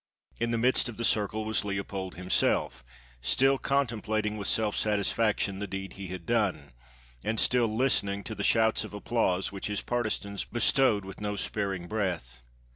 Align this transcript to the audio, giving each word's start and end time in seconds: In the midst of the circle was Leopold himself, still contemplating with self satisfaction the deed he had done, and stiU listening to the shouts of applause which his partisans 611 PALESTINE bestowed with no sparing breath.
In 0.39 0.49
the 0.49 0.57
midst 0.57 0.89
of 0.89 0.97
the 0.97 1.05
circle 1.05 1.45
was 1.45 1.63
Leopold 1.63 2.15
himself, 2.15 2.83
still 3.21 3.59
contemplating 3.59 4.35
with 4.35 4.47
self 4.47 4.75
satisfaction 4.75 5.59
the 5.59 5.67
deed 5.67 5.93
he 5.93 6.07
had 6.07 6.25
done, 6.25 6.71
and 7.23 7.37
stiU 7.37 7.69
listening 7.71 8.23
to 8.23 8.33
the 8.33 8.43
shouts 8.43 8.83
of 8.83 8.95
applause 8.95 9.51
which 9.51 9.67
his 9.67 9.83
partisans 9.83 10.41
611 10.41 10.51
PALESTINE 10.51 10.53
bestowed 10.91 11.05
with 11.05 11.21
no 11.21 11.35
sparing 11.35 11.87
breath. 11.87 12.41